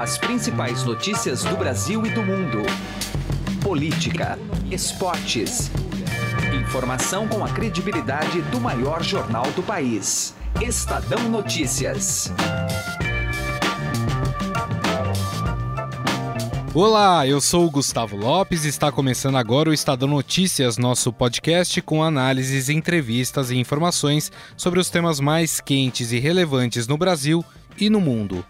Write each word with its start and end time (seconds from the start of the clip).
As 0.00 0.16
principais 0.16 0.82
notícias 0.82 1.44
do 1.44 1.58
Brasil 1.58 2.06
e 2.06 2.08
do 2.08 2.22
mundo. 2.22 2.62
Política, 3.60 4.38
esportes. 4.70 5.70
Informação 6.58 7.28
com 7.28 7.44
a 7.44 7.50
credibilidade 7.50 8.40
do 8.40 8.58
maior 8.58 9.02
jornal 9.02 9.44
do 9.52 9.62
país. 9.62 10.34
Estadão 10.58 11.28
Notícias. 11.28 12.32
Olá, 16.72 17.26
eu 17.26 17.38
sou 17.38 17.66
o 17.66 17.70
Gustavo 17.70 18.16
Lopes 18.16 18.64
e 18.64 18.68
está 18.68 18.90
começando 18.90 19.36
agora 19.36 19.68
o 19.68 19.74
Estadão 19.74 20.08
Notícias, 20.08 20.78
nosso 20.78 21.12
podcast 21.12 21.82
com 21.82 22.02
análises, 22.02 22.70
entrevistas 22.70 23.50
e 23.50 23.58
informações 23.58 24.32
sobre 24.56 24.80
os 24.80 24.88
temas 24.88 25.20
mais 25.20 25.60
quentes 25.60 26.10
e 26.10 26.18
relevantes 26.18 26.86
no 26.86 26.96
Brasil 26.96 27.44
e 27.78 27.90
no 27.90 28.00
mundo. 28.00 28.42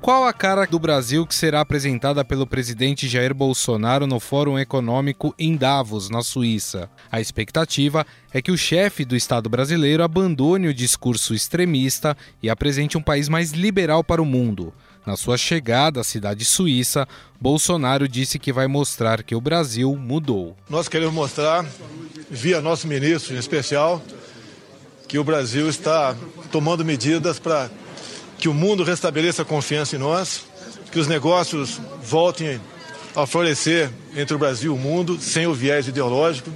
Qual 0.00 0.24
a 0.24 0.32
cara 0.32 0.64
do 0.64 0.78
Brasil 0.78 1.26
que 1.26 1.34
será 1.34 1.60
apresentada 1.60 2.24
pelo 2.24 2.46
presidente 2.46 3.08
Jair 3.08 3.34
Bolsonaro 3.34 4.06
no 4.06 4.20
Fórum 4.20 4.56
Econômico 4.56 5.34
em 5.36 5.56
Davos, 5.56 6.08
na 6.08 6.22
Suíça? 6.22 6.88
A 7.10 7.20
expectativa 7.20 8.06
é 8.32 8.40
que 8.40 8.52
o 8.52 8.56
chefe 8.56 9.04
do 9.04 9.16
Estado 9.16 9.48
brasileiro 9.48 10.04
abandone 10.04 10.68
o 10.68 10.74
discurso 10.74 11.34
extremista 11.34 12.16
e 12.40 12.48
apresente 12.48 12.96
um 12.96 13.02
país 13.02 13.28
mais 13.28 13.50
liberal 13.50 14.04
para 14.04 14.22
o 14.22 14.24
mundo. 14.24 14.72
Na 15.04 15.16
sua 15.16 15.36
chegada 15.36 16.00
à 16.00 16.04
cidade 16.04 16.44
suíça, 16.44 17.06
Bolsonaro 17.40 18.06
disse 18.06 18.38
que 18.38 18.52
vai 18.52 18.68
mostrar 18.68 19.24
que 19.24 19.34
o 19.34 19.40
Brasil 19.40 19.96
mudou. 19.96 20.56
Nós 20.70 20.86
queremos 20.86 21.14
mostrar, 21.14 21.66
via 22.30 22.60
nosso 22.60 22.86
ministro 22.86 23.34
em 23.34 23.38
especial, 23.38 24.00
que 25.08 25.18
o 25.18 25.24
Brasil 25.24 25.68
está 25.68 26.14
tomando 26.52 26.84
medidas 26.84 27.38
para 27.38 27.68
que 28.38 28.48
o 28.48 28.54
mundo 28.54 28.84
restabeleça 28.84 29.42
a 29.42 29.44
confiança 29.44 29.96
em 29.96 29.98
nós, 29.98 30.42
que 30.90 30.98
os 30.98 31.06
negócios 31.06 31.80
voltem 32.02 32.60
a 33.14 33.26
florescer 33.26 33.90
entre 34.16 34.34
o 34.34 34.38
Brasil 34.38 34.72
e 34.72 34.76
o 34.76 34.78
mundo, 34.78 35.18
sem 35.20 35.46
o 35.46 35.52
viés 35.52 35.88
ideológico, 35.88 36.50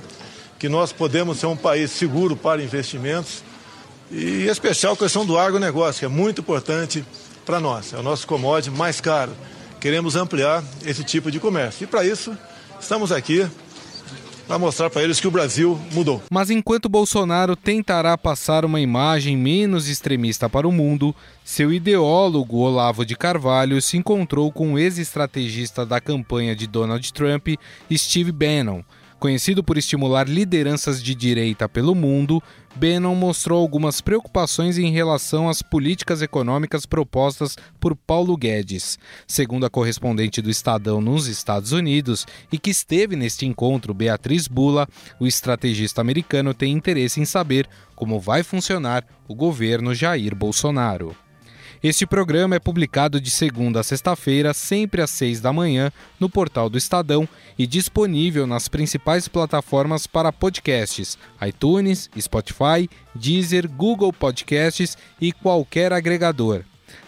que 0.59 0.69
nós 0.69 0.93
podemos 0.93 1.39
ser 1.39 1.47
um 1.47 1.57
país 1.57 1.91
seguro 1.91 2.37
para 2.37 2.63
investimentos 2.63 3.43
e, 4.13 4.45
em 4.45 4.51
especial, 4.51 4.93
a 4.93 4.97
questão 4.97 5.25
do 5.25 5.39
agronegócio, 5.39 6.01
que 6.01 6.05
é 6.05 6.09
muito 6.09 6.41
importante 6.41 7.05
para 7.45 7.59
nós. 7.59 7.93
É 7.93 7.99
o 7.99 8.03
nosso 8.03 8.27
commodity 8.27 8.71
mais 8.71 9.01
caro. 9.01 9.33
Queremos 9.81 10.15
ampliar 10.15 10.63
esse 10.85 11.03
tipo 11.03 11.31
de 11.31 11.41
comércio. 11.41 11.85
E 11.85 11.87
para 11.87 12.05
isso, 12.05 12.37
estamos 12.79 13.11
aqui 13.11 13.49
para 14.53 14.59
mostrar 14.59 14.91
para 14.91 15.03
eles 15.03 15.19
que 15.19 15.27
o 15.27 15.31
Brasil 15.31 15.81
mudou. 15.93 16.23
Mas 16.31 16.51
enquanto 16.51 16.87
Bolsonaro 16.87 17.57
tentará 17.57 18.19
passar 18.19 18.67
uma 18.67 18.83
imagem 18.83 19.35
menos 19.35 19.89
extremista 19.89 20.47
para 20.47 20.69
o 20.69 20.73
mundo, 20.73 21.17
seu 21.43 21.73
ideólogo 21.73 22.59
Olavo 22.59 23.07
de 23.07 23.17
Carvalho 23.17 23.81
se 23.81 23.97
encontrou 23.97 24.53
com 24.53 24.75
o 24.75 24.79
ex-estrategista 24.79 25.87
da 25.87 26.03
campanha 26.03 26.55
de 26.55 26.67
Donald 26.67 27.11
Trump, 27.15 27.49
Steve 27.91 28.31
Bannon 28.31 28.83
Conhecido 29.23 29.63
por 29.63 29.79
estimular 29.79 30.29
lideranças 30.29 31.01
de 31.01 31.15
direita 31.15 31.69
pelo 31.69 31.95
mundo, 31.95 32.43
Bannon 32.75 33.15
mostrou 33.15 33.61
algumas 33.61 34.01
preocupações 34.01 34.79
em 34.79 34.91
relação 34.91 35.49
às 35.49 35.63
políticas 35.63 36.23
econômicas 36.23 36.85
propostas 36.85 37.57
por 37.79 37.95
Paulo 37.95 38.37
Guedes. 38.37 38.99
Segundo 39.25 39.65
a 39.65 39.71
correspondente 39.71 40.43
do 40.43 40.51
Estadão 40.51 41.01
nos 41.01 41.29
Estados 41.29 41.71
Unidos 41.71 42.27
e 42.51 42.59
que 42.59 42.71
esteve 42.71 43.15
neste 43.15 43.47
encontro, 43.47 43.95
Beatriz 43.95 44.49
Bula, 44.49 44.89
o 45.21 45.27
estrategista 45.29 46.01
americano 46.01 46.53
tem 46.53 46.73
interesse 46.73 47.21
em 47.21 47.25
saber 47.25 47.69
como 47.95 48.19
vai 48.19 48.43
funcionar 48.43 49.07
o 49.29 49.37
governo 49.37 49.95
Jair 49.95 50.35
Bolsonaro. 50.35 51.15
Este 51.83 52.07
programa 52.07 52.55
é 52.55 52.61
publicado 52.61 53.21
de 53.21 53.29
segunda 53.29 53.81
a 53.81 53.83
sexta-feira, 53.83 54.55
sempre 54.55 55.03
às 55.03 55.11
seis 55.11 55.41
da 55.41 55.53
manhã, 55.53 55.91
no 56.21 56.31
portal 56.31 56.71
do 56.71 56.79
Estadão 56.79 57.29
e 57.59 57.67
disponível 57.67 58.47
nas 58.47 58.69
principais 58.69 59.27
plataformas 59.27 60.07
para 60.07 60.33
podcasts: 60.33 61.19
iTunes, 61.45 62.09
Spotify, 62.17 62.89
Deezer, 63.13 63.69
Google 63.69 64.13
Podcasts 64.13 64.97
e 65.21 65.33
qualquer 65.33 65.93
agregador. 65.93 66.63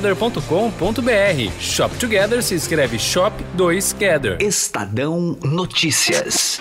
shoptogether.com.br. 0.00 1.60
Shop 1.60 1.94
Together 1.96 2.42
se 2.42 2.54
escreve 2.54 2.98
Shop 2.98 3.34
2 3.54 3.92
Gather. 3.98 4.38
Estadão 4.40 5.36
Notícias. 5.42 6.60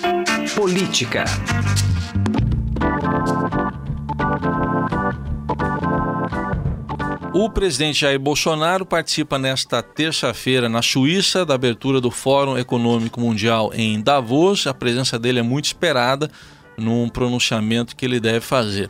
Política. 0.55 1.23
O 7.33 7.49
presidente 7.49 8.01
Jair 8.01 8.19
Bolsonaro 8.19 8.85
participa 8.85 9.39
nesta 9.39 9.81
terça-feira 9.81 10.67
na 10.67 10.81
Suíça 10.81 11.45
da 11.45 11.55
abertura 11.55 12.01
do 12.01 12.11
Fórum 12.11 12.57
Econômico 12.57 13.21
Mundial 13.21 13.71
em 13.73 14.01
Davos. 14.01 14.67
A 14.67 14.73
presença 14.73 15.17
dele 15.17 15.39
é 15.39 15.43
muito 15.43 15.65
esperada 15.65 16.29
num 16.77 17.07
pronunciamento 17.07 17.95
que 17.95 18.05
ele 18.05 18.19
deve 18.19 18.41
fazer. 18.41 18.89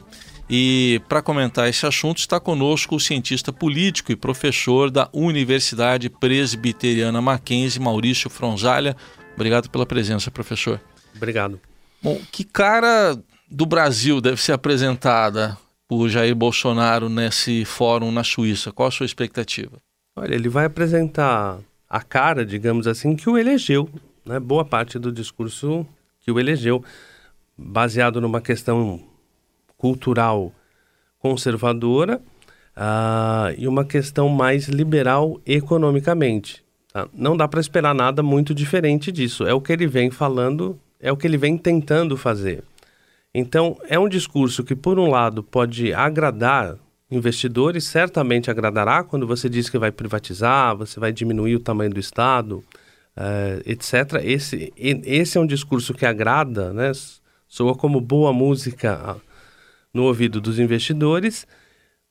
E 0.50 1.00
para 1.08 1.22
comentar 1.22 1.70
esse 1.70 1.86
assunto 1.86 2.18
está 2.18 2.40
conosco 2.40 2.96
o 2.96 3.00
cientista 3.00 3.54
político 3.54 4.12
e 4.12 4.16
professor 4.16 4.90
da 4.90 5.08
Universidade 5.14 6.10
Presbiteriana 6.10 7.22
Mackenzie, 7.22 7.80
Maurício 7.80 8.32
Fronzalha. 8.32 8.96
Obrigado 9.36 9.70
pela 9.70 9.86
presença, 9.86 10.32
professor. 10.32 10.82
Obrigado. 11.16 11.60
Bom, 12.02 12.20
que 12.32 12.44
cara 12.44 13.16
do 13.50 13.66
Brasil 13.66 14.20
deve 14.20 14.42
ser 14.42 14.54
apresentada 14.54 15.56
por 15.88 16.10
Jair 16.10 16.36
Bolsonaro 16.36 17.10
nesse 17.10 17.64
fórum 17.64 18.12
na 18.12 18.24
Suíça? 18.24 18.72
Qual 18.72 18.88
a 18.88 18.92
sua 18.92 19.06
expectativa? 19.06 19.78
Olha, 20.16 20.34
ele 20.34 20.50
vai 20.50 20.66
apresentar 20.66 21.60
a 21.88 22.02
cara, 22.02 22.44
digamos 22.44 22.88
assim, 22.88 23.16
que 23.16 23.30
o 23.30 23.38
elegeu, 23.38 23.88
né? 24.26 24.40
Boa 24.40 24.66
parte 24.66 24.98
do 24.98 25.12
discurso 25.12 25.86
que 26.22 26.31
o 26.31 26.40
elegeu, 26.40 26.84
baseado 27.58 28.20
numa 28.20 28.42
questão 28.42 29.09
cultural 29.80 30.54
conservadora 31.20 32.22
uh, 32.78 33.56
e 33.58 33.68
uma 33.68 33.84
questão 33.84 34.30
mais 34.30 34.68
liberal 34.68 35.40
economicamente. 35.46 36.64
Tá? 36.94 37.08
Não 37.14 37.36
dá 37.36 37.48
para 37.48 37.60
esperar 37.60 37.96
nada 37.96 38.22
muito 38.22 38.54
diferente 38.54 39.12
disso. 39.12 39.48
É 39.48 39.54
o 39.54 39.62
que 39.62 39.74
ele 39.74 39.88
vem 39.88 40.12
falando, 40.12 40.80
é 41.00 41.12
o 41.12 41.18
que 41.18 41.26
ele 41.26 41.38
vem 41.38 41.58
tentando 41.58 42.16
fazer. 42.16 42.64
Então, 43.34 43.78
é 43.88 43.98
um 43.98 44.10
discurso 44.10 44.64
que, 44.64 44.76
por 44.76 45.00
um 45.00 45.10
lado, 45.10 45.44
pode 45.44 45.94
agradar 45.94 46.76
investidores, 47.12 47.86
certamente 47.86 48.52
agradará 48.52 49.04
quando 49.04 49.26
você 49.26 49.50
diz 49.50 49.70
que 49.70 49.78
vai 49.78 49.92
privatizar, 49.92 50.76
você 50.76 51.00
vai 51.00 51.12
diminuir 51.12 51.56
o 51.56 51.60
tamanho 51.60 51.92
do 51.92 52.00
Estado, 52.00 52.64
uh, 53.16 53.62
etc. 53.66 54.24
Esse, 54.24 54.74
esse 54.76 55.38
é 55.38 55.42
um 55.42 55.48
discurso 55.48 55.94
que 55.94 56.06
agrada, 56.06 56.74
né? 56.74 56.92
soa 57.48 57.76
como 57.76 58.00
boa 58.00 58.32
música 58.32 59.18
no 59.94 60.04
ouvido 60.04 60.40
dos 60.40 60.60
investidores. 60.60 61.48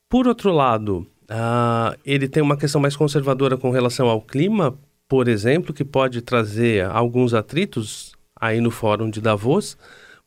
Por 0.09 0.27
outro 0.27 0.51
lado, 0.51 1.07
uh, 1.29 1.97
ele 2.05 2.27
tem 2.27 2.41
uma 2.41 2.57
questão 2.57 2.81
mais 2.81 2.95
conservadora 2.95 3.57
com 3.57 3.71
relação 3.71 4.07
ao 4.07 4.21
clima, 4.21 4.77
por 5.07 5.27
exemplo, 5.27 5.73
que 5.73 5.85
pode 5.85 6.21
trazer 6.21 6.85
alguns 6.85 7.33
atritos 7.33 8.13
aí 8.39 8.61
no 8.61 8.71
Fórum 8.71 9.09
de 9.09 9.21
Davos, 9.21 9.77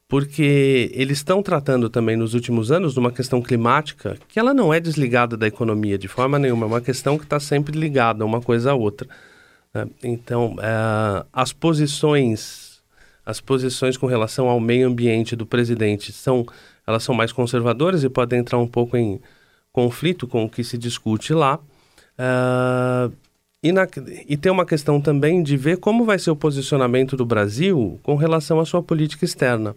porque 0.09 0.91
eles 0.93 1.19
estão 1.19 1.43
tratando 1.43 1.89
também 1.89 2.17
nos 2.17 2.35
últimos 2.35 2.71
anos 2.71 2.93
de 2.93 2.99
uma 2.99 3.11
questão 3.11 3.41
climática 3.41 4.19
que 4.29 4.39
ela 4.39 4.53
não 4.53 4.73
é 4.73 4.79
desligada 4.79 5.37
da 5.37 5.47
economia 5.47 5.97
de 5.97 6.07
forma 6.07 6.39
nenhuma, 6.39 6.67
é 6.67 6.69
uma 6.69 6.81
questão 6.81 7.17
que 7.17 7.25
está 7.25 7.41
sempre 7.41 7.79
ligada 7.79 8.25
uma 8.25 8.41
coisa 8.41 8.73
à 8.73 8.75
outra. 8.75 9.09
Né? 9.73 9.87
Então, 10.03 10.55
uh, 10.57 11.27
as 11.33 11.53
posições, 11.53 12.83
as 13.25 13.41
posições 13.41 13.97
com 13.97 14.07
relação 14.07 14.49
ao 14.49 14.61
meio 14.61 14.87
ambiente 14.87 15.35
do 15.35 15.47
presidente 15.47 16.13
são 16.13 16.47
elas 16.87 17.03
são 17.03 17.15
mais 17.15 17.33
conservadoras 17.33 18.03
e 18.05 18.09
podem 18.09 18.41
entrar 18.41 18.59
um 18.59 18.67
pouco 18.67 18.97
em 18.97 19.21
conflito 19.73 20.27
com 20.27 20.45
o 20.45 20.49
que 20.49 20.63
se 20.63 20.77
discute 20.77 21.33
lá. 21.33 21.59
Uh, 22.19 23.13
e, 23.63 23.73
na, 23.73 23.87
e 24.29 24.37
tem 24.37 24.51
uma 24.51 24.67
questão 24.67 25.01
também 25.01 25.43
de 25.43 25.57
ver 25.57 25.79
como 25.79 26.05
vai 26.05 26.19
ser 26.19 26.31
o 26.31 26.37
posicionamento 26.37 27.17
do 27.17 27.25
Brasil 27.25 27.99
com 28.03 28.17
relação 28.17 28.59
à 28.61 28.67
sua 28.67 28.83
política 28.83 29.25
externa. 29.25 29.75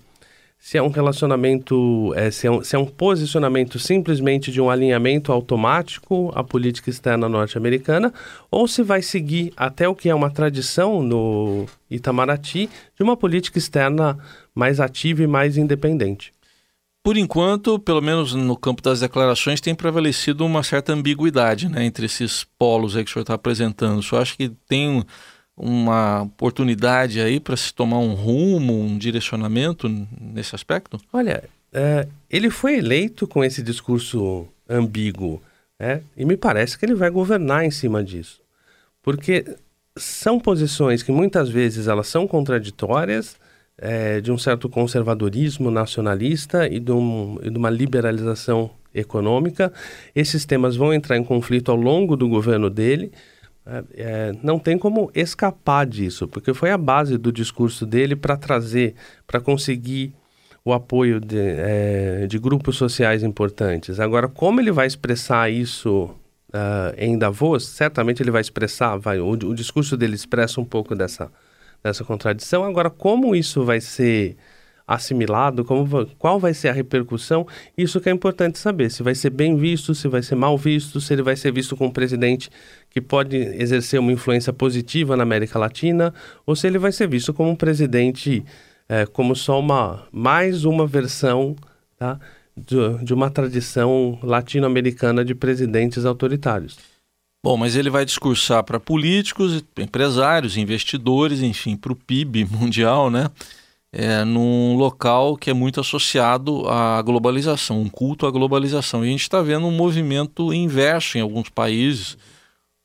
se 0.58 0.78
é 0.78 0.82
um 0.82 0.90
relacionamento, 0.90 2.12
é, 2.16 2.32
se, 2.32 2.48
é 2.48 2.52
um, 2.52 2.64
se 2.64 2.76
é 2.76 2.80
um 2.80 2.86
posicionamento 2.86 3.78
simplesmente 3.78 4.52
de 4.52 4.60
um 4.60 4.70
alinhamento 4.70 5.32
automático 5.32 6.32
à 6.34 6.44
política 6.44 6.90
externa 6.90 7.30
norte-americana, 7.30 8.12
ou 8.50 8.68
se 8.68 8.82
vai 8.82 9.04
seguir 9.04 9.54
até 9.56 9.88
o 9.88 9.94
que 9.94 10.10
é 10.10 10.16
uma 10.16 10.32
tradição 10.32 11.04
no 11.04 11.68
Itamaraty 11.90 12.68
de 12.96 13.04
uma 13.04 13.16
política 13.16 13.60
externa 13.60 14.18
mais 14.56 14.80
ativa 14.80 15.22
e 15.22 15.28
mais 15.28 15.58
independente. 15.58 16.34
Por 17.06 17.18
enquanto, 17.18 17.78
pelo 17.78 18.02
menos 18.02 18.34
no 18.34 18.58
campo 18.58 18.82
das 18.82 19.02
declarações, 19.02 19.62
tem 19.62 19.76
prevalecido 19.76 20.44
uma 20.44 20.64
certa 20.64 20.92
ambiguidade 20.92 21.70
né, 21.70 21.86
entre 21.86 22.08
esses 22.08 22.44
polos 22.58 22.98
aí 22.98 23.04
que 23.04 23.12
o 23.12 23.14
senhor 23.14 23.22
está 23.22 23.36
apresentando. 23.36 24.00
O 24.00 24.02
senhor 24.02 24.24
acha 24.24 24.36
que 24.36 24.50
tem 24.68 25.06
uma 25.56 26.24
oportunidade 26.24 27.22
aí 27.22 27.40
para 27.40 27.56
se 27.56 27.72
tomar 27.72 28.00
um 28.00 28.16
rumo, 28.16 28.82
um 28.82 28.98
direcionamento 28.98 29.88
nesse 30.20 30.56
aspecto? 30.56 31.00
Olha, 31.14 31.44
é, 31.72 32.08
ele 32.28 32.50
foi 32.50 32.80
eleito 32.80 33.28
com 33.28 33.44
esse 33.44 33.62
discurso 33.62 34.48
ambíguo, 34.68 35.40
né? 35.80 36.02
e 36.18 36.26
me 36.26 36.36
parece 36.36 36.76
que 36.76 36.88
ele 36.88 36.96
vai 36.96 37.12
governar 37.12 37.64
em 37.64 37.70
cima 37.70 38.04
disso. 38.04 38.42
Porque 39.04 39.46
são 39.96 40.40
posições 40.40 41.04
que 41.04 41.12
muitas 41.12 41.50
vezes 41.50 41.86
elas 41.88 42.08
são 42.08 42.28
contraditórias, 42.28 43.38
é, 43.78 44.22
de 44.22 44.32
um 44.32 44.38
certo 44.38 44.70
conservadorismo 44.70 45.70
nacionalista 45.70 46.68
e 46.68 46.80
de, 46.80 46.92
um, 46.92 47.38
e 47.44 47.50
de 47.50 47.58
uma 47.58 47.70
liberalização 47.70 48.72
econômica. 48.94 49.72
Esses 50.16 50.46
temas 50.46 50.76
vão 50.76 50.94
entrar 50.94 51.18
em 51.18 51.24
conflito 51.24 51.72
ao 51.72 51.78
longo 51.78 52.16
do 52.16 52.28
governo 52.30 52.70
dele, 52.70 53.12
é, 53.66 53.84
é, 53.96 54.32
não 54.44 54.60
tem 54.60 54.78
como 54.78 55.12
escapar 55.14 55.86
disso, 55.86 56.28
porque 56.28 56.54
foi 56.54 56.70
a 56.70 56.78
base 56.78 57.18
do 57.18 57.32
discurso 57.32 57.86
dele 57.86 58.16
para 58.16 58.38
trazer, 58.38 58.94
para 59.26 59.42
conseguir 59.42 60.14
o 60.64 60.72
apoio 60.72 61.20
de, 61.20 61.38
é, 61.38 62.28
de, 62.28 62.40
grupos 62.40 62.76
sociais 62.76 63.24
importantes. 63.24 64.00
Agora, 64.00 64.28
como 64.28 64.60
ele 64.60 64.72
vai 64.72 64.88
expressar 64.88 65.52
isso 65.52 66.10
uh, 66.52 66.94
em 66.98 67.18
Davos? 67.18 67.68
Certamente 67.68 68.24
ele 68.24 68.32
vai 68.32 68.42
expressar, 68.42 68.98
vai, 68.98 69.20
o, 69.20 69.30
o, 69.30 69.54
discurso 69.54 69.96
dele 69.96 70.16
expressa 70.16 70.60
um 70.60 70.66
pouco 70.66 70.96
dessa, 70.96 71.32
dessa 71.86 72.04
contradição. 72.04 72.64
Agora, 72.64 72.90
como 72.90 73.36
isso 73.36 73.64
vai 73.64 73.80
ser 73.80 74.36
assimilado, 74.88 75.64
como, 75.64 76.06
qual 76.18 76.40
vai 76.40 76.54
ser 76.54 76.70
a 76.70 76.72
repercussão, 76.72 77.48
isso 77.78 78.00
que 78.02 78.10
é 78.10 78.12
importante 78.12 78.58
saber, 78.58 78.90
se 78.90 79.02
vai 79.02 79.16
ser 79.16 79.30
bem 79.32 79.56
visto, 79.56 79.96
se 79.96 80.08
vai 80.08 80.22
ser 80.22 80.36
mal 80.36 80.58
visto, 80.58 81.00
se 81.00 81.14
ele 81.14 81.22
vai 81.22 81.36
ser 81.36 81.52
visto 81.52 81.76
como 81.76 81.90
um 81.90 81.94
presidente 81.94 82.50
que 82.90 83.02
pode 83.02 83.36
exercer 83.36 84.00
uma 84.00 84.12
influência 84.12 84.54
positiva 84.54 85.16
na 85.16 85.24
América 85.24 85.58
Latina, 85.58 86.14
ou 86.46 86.56
se 86.56 86.68
ele 86.68 86.78
vai 86.78 86.92
ser 86.92 87.08
visto 87.08 87.34
como 87.34 87.50
um 87.50 87.56
presidente 87.56 88.44
é, 88.88 89.06
como 89.06 89.36
só 89.36 89.60
uma 89.60 90.08
mais 90.12 90.66
uma 90.66 90.86
versão 90.86 91.56
tá, 91.98 92.20
de, 92.56 93.04
de 93.04 93.14
uma 93.14 93.30
tradição 93.30 94.20
latino-americana 94.22 95.26
de 95.26 95.34
presidentes 95.34 96.06
autoritários. 96.06 96.95
Bom, 97.46 97.58
mas 97.58 97.76
ele 97.76 97.92
vai 97.92 98.04
discursar 98.04 98.64
para 98.64 98.80
políticos, 98.80 99.64
empresários, 99.78 100.58
investidores, 100.58 101.42
enfim, 101.42 101.78
para 101.78 101.94
o 101.94 101.96
PIB 101.96 102.46
mundial, 102.50 103.12
né? 103.12 103.30
é, 103.98 104.26
num 104.26 104.76
local 104.76 105.38
que 105.38 105.50
é 105.50 105.54
muito 105.54 105.80
associado 105.80 106.68
à 106.68 107.02
globalização, 107.02 107.80
um 107.80 107.88
culto 107.88 108.28
à 108.28 108.32
globalização. 108.32 109.06
E 109.06 109.08
a 109.08 109.12
gente 109.12 109.22
está 109.22 109.42
vendo 109.42 109.66
um 109.66 109.72
movimento 109.72 110.54
inverso 110.54 111.18
em 111.18 111.22
alguns 111.22 111.48
países. 111.48 112.18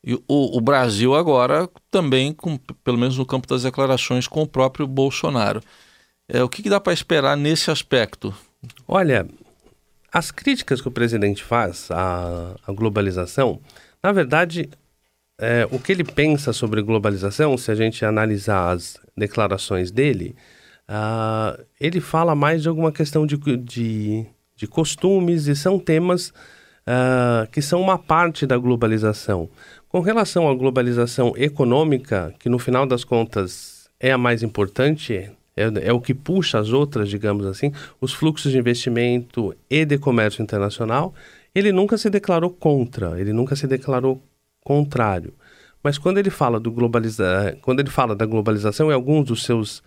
E 0.01 0.13
o, 0.15 0.21
o, 0.27 0.61
Brasil 0.61 1.13
agora 1.13 1.69
também, 1.91 2.31
com, 2.31 2.57
pelo 2.57 2.97
menos 2.97 3.17
no 3.17 3.25
campo 3.25 3.45
das 3.45 3.63
declarações, 3.63 4.25
com 4.25 4.43
o 4.43 4.47
próprio 4.47 4.87
Bolsonaro. 4.87 5.61
É, 6.29 6.41
o 6.41 6.47
que, 6.47 6.63
que 6.63 6.69
dá 6.69 6.79
para 6.79 6.93
esperar 6.93 7.35
nesse 7.35 7.69
aspecto? 7.69 8.33
Olha, 8.87 9.27
as 10.13 10.31
críticas 10.31 10.79
que 10.79 10.87
o 10.87 10.91
presidente 10.91 11.43
faz 11.43 11.91
à, 11.91 12.55
à 12.65 12.71
globalização, 12.71 13.59
na 14.03 14.11
verdade, 14.11 14.69
é, 15.39 15.67
o 15.71 15.79
que 15.79 15.91
ele 15.91 16.03
pensa 16.03 16.53
sobre 16.53 16.81
globalização, 16.81 17.57
se 17.57 17.71
a 17.71 17.75
gente 17.75 18.03
analisar 18.05 18.71
as 18.71 18.97
declarações 19.15 19.91
dele, 19.91 20.35
Uh, 20.91 21.63
ele 21.79 22.01
fala 22.01 22.35
mais 22.35 22.61
de 22.61 22.67
alguma 22.67 22.91
questão 22.91 23.25
de, 23.25 23.37
de, 23.37 24.25
de 24.57 24.67
costumes 24.67 25.47
e 25.47 25.55
são 25.55 25.79
temas 25.79 26.33
uh, 26.81 27.49
que 27.49 27.61
são 27.61 27.79
uma 27.79 27.97
parte 27.97 28.45
da 28.45 28.57
globalização. 28.57 29.49
Com 29.87 30.01
relação 30.01 30.49
à 30.49 30.53
globalização 30.53 31.31
econômica, 31.37 32.33
que 32.37 32.49
no 32.49 32.59
final 32.59 32.85
das 32.85 33.05
contas 33.05 33.89
é 34.01 34.11
a 34.11 34.17
mais 34.17 34.43
importante, 34.43 35.31
é, 35.55 35.63
é 35.81 35.93
o 35.93 36.01
que 36.01 36.13
puxa 36.13 36.59
as 36.59 36.73
outras, 36.73 37.07
digamos 37.07 37.45
assim, 37.45 37.71
os 38.01 38.11
fluxos 38.11 38.51
de 38.51 38.57
investimento 38.57 39.55
e 39.69 39.85
de 39.85 39.97
comércio 39.97 40.43
internacional, 40.43 41.13
ele 41.53 41.71
nunca 41.71 41.97
se 41.97 42.09
declarou 42.09 42.49
contra, 42.49 43.19
ele 43.19 43.33
nunca 43.33 43.55
se 43.55 43.67
declarou 43.67 44.21
contrário. 44.63 45.33
Mas 45.83 45.97
quando 45.97 46.17
ele 46.17 46.29
fala 46.29 46.59
do 46.59 46.71
globaliza... 46.71 47.57
quando 47.61 47.79
ele 47.79 47.89
fala 47.89 48.15
da 48.15 48.25
globalização, 48.25 48.89
e 48.89 48.93
alguns 48.93 49.25
dos 49.25 49.43
seus 49.43 49.81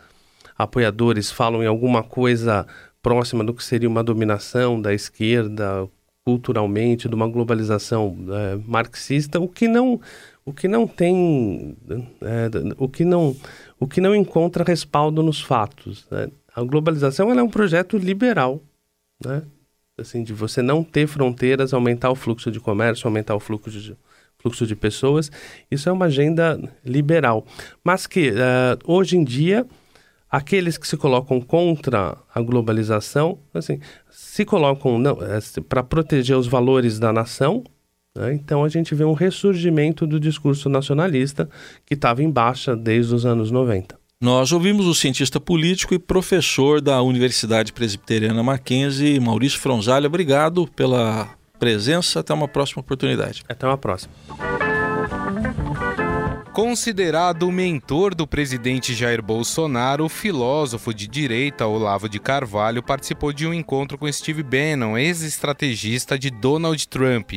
apoiadores 0.56 1.30
falam 1.30 1.62
em 1.62 1.66
alguma 1.66 2.02
coisa 2.02 2.66
próxima 3.02 3.44
do 3.44 3.54
que 3.54 3.62
seria 3.62 3.88
uma 3.88 4.02
dominação 4.02 4.80
da 4.80 4.92
esquerda 4.92 5.88
culturalmente, 6.24 7.08
de 7.08 7.14
uma 7.14 7.28
globalização 7.28 8.16
é, 8.30 8.58
marxista, 8.66 9.38
o 9.38 9.46
que 9.46 9.68
não 9.68 10.00
o 10.46 10.52
que 10.52 10.66
não 10.66 10.86
tem 10.86 11.76
é, 12.22 12.48
o 12.78 12.88
que 12.88 13.04
não 13.04 13.36
o 13.78 13.86
que 13.86 14.00
não 14.00 14.14
encontra 14.14 14.64
respaldo 14.64 15.22
nos 15.22 15.40
fatos. 15.40 16.06
Né? 16.10 16.28
A 16.54 16.62
globalização 16.62 17.30
é 17.30 17.42
um 17.42 17.50
projeto 17.50 17.98
liberal, 17.98 18.60
né? 19.22 19.42
Assim 19.98 20.22
de 20.22 20.32
você 20.32 20.60
não 20.60 20.82
ter 20.82 21.06
fronteiras, 21.06 21.72
aumentar 21.72 22.10
o 22.10 22.14
fluxo 22.14 22.50
de 22.50 22.60
comércio, 22.60 23.06
aumentar 23.06 23.34
o 23.34 23.40
fluxo 23.40 23.70
de 23.70 23.96
fluxo 24.38 24.66
de 24.66 24.76
pessoas. 24.76 25.30
Isso 25.70 25.88
é 25.88 25.92
uma 25.92 26.06
agenda 26.06 26.60
liberal, 26.84 27.46
mas 27.82 28.06
que 28.06 28.30
uh, 28.30 28.78
hoje 28.84 29.16
em 29.16 29.24
dia 29.24 29.66
aqueles 30.30 30.76
que 30.76 30.88
se 30.88 30.96
colocam 30.96 31.40
contra 31.40 32.18
a 32.34 32.40
globalização, 32.40 33.38
assim, 33.54 33.78
se 34.10 34.44
colocam 34.44 35.00
é, 35.22 35.60
para 35.60 35.82
proteger 35.82 36.36
os 36.36 36.48
valores 36.48 36.98
da 36.98 37.12
nação. 37.12 37.62
Né? 38.16 38.34
Então 38.34 38.64
a 38.64 38.68
gente 38.68 38.96
vê 38.96 39.04
um 39.04 39.12
ressurgimento 39.12 40.06
do 40.06 40.18
discurso 40.18 40.68
nacionalista 40.68 41.48
que 41.86 41.94
estava 41.94 42.20
em 42.20 42.28
baixa 42.28 42.74
desde 42.74 43.14
os 43.14 43.24
anos 43.24 43.52
90. 43.52 43.96
Nós 44.24 44.52
ouvimos 44.52 44.86
o 44.86 44.94
cientista 44.94 45.38
político 45.38 45.92
e 45.92 45.98
professor 45.98 46.80
da 46.80 47.02
Universidade 47.02 47.74
Presbiteriana 47.74 48.42
Mackenzie, 48.42 49.20
Maurício 49.20 49.60
Fronzalha. 49.60 50.06
Obrigado 50.06 50.66
pela 50.66 51.28
presença. 51.58 52.20
Até 52.20 52.32
uma 52.32 52.48
próxima 52.48 52.80
oportunidade. 52.80 53.44
Até 53.46 53.66
uma 53.66 53.76
próxima. 53.76 54.14
Considerado 56.54 57.42
o 57.42 57.52
mentor 57.52 58.14
do 58.14 58.26
presidente 58.26 58.94
Jair 58.94 59.22
Bolsonaro, 59.22 60.06
o 60.06 60.08
filósofo 60.08 60.94
de 60.94 61.06
direita 61.06 61.66
Olavo 61.66 62.08
de 62.08 62.18
Carvalho 62.18 62.82
participou 62.82 63.30
de 63.30 63.46
um 63.46 63.52
encontro 63.52 63.98
com 63.98 64.10
Steve 64.10 64.42
Bannon, 64.42 64.96
ex-estrategista 64.96 66.18
de 66.18 66.30
Donald 66.30 66.88
Trump. 66.88 67.32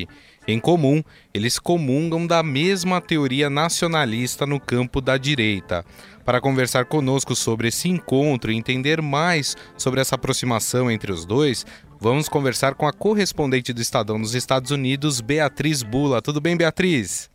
Em 0.48 0.60
comum, 0.60 1.04
eles 1.34 1.60
comungam 1.60 2.26
da 2.26 2.42
mesma 2.42 3.02
teoria 3.02 3.50
nacionalista 3.50 4.46
no 4.46 4.58
campo 4.62 5.02
da 5.02 5.18
direita. 5.18 5.84
Para 6.28 6.42
conversar 6.42 6.84
conosco 6.84 7.34
sobre 7.34 7.70
esse 7.70 7.88
encontro 7.88 8.52
e 8.52 8.56
entender 8.58 9.02
mais 9.02 9.56
sobre 9.78 10.02
essa 10.02 10.16
aproximação 10.16 10.92
entre 10.92 11.10
os 11.10 11.26
dois, 11.26 11.66
vamos 12.02 12.28
conversar 12.28 12.76
com 12.76 12.86
a 12.86 12.92
correspondente 12.92 13.72
do 13.72 13.82
Estadão 13.82 14.18
nos 14.18 14.36
Estados 14.36 14.70
Unidos, 14.72 15.22
Beatriz 15.22 15.82
Bula. 15.82 16.22
Tudo 16.22 16.42
bem, 16.42 16.58
Beatriz? 16.58 17.30